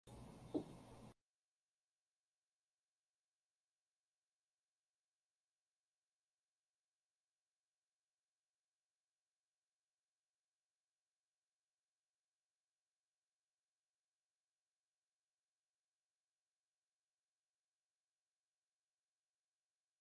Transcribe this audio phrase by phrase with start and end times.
[0.51, 0.71] 不可磨滅